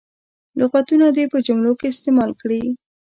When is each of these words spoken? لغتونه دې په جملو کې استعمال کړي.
لغتونه 0.59 1.07
دې 1.15 1.25
په 1.31 1.37
جملو 1.47 1.71
کې 1.79 1.87
استعمال 1.93 2.31
کړي. 2.41 2.63